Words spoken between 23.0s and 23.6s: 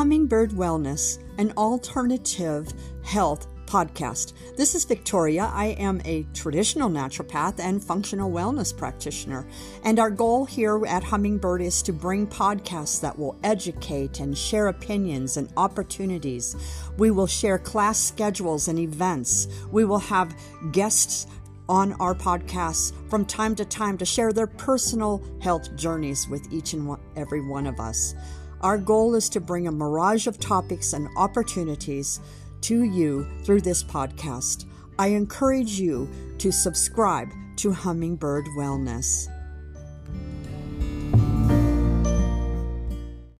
from time